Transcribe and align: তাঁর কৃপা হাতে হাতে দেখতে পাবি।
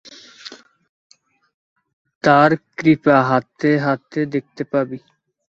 তাঁর 2.23 2.49
কৃপা 2.77 3.17
হাতে 3.29 3.71
হাতে 3.79 4.19
দেখতে 4.33 4.63
পাবি। 4.71 4.99